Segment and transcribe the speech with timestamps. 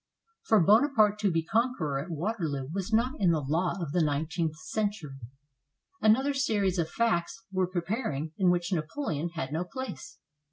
[0.41, 4.55] For Bonaparte to be conqueror at Waterloo was not in the law of the nineteenth
[4.55, 5.19] century.
[6.01, 10.17] Another series of facts were preparing in which Napoleon had no place.